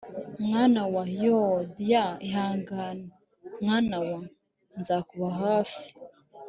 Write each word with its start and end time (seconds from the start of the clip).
Mama 0.53 0.81
wa 0.95 1.05
YooooDiane 1.21 2.19
ihangane 2.27 3.05
mwanawa 3.63 4.19
nzokuba 4.77 5.29
hafi…… 5.41 5.85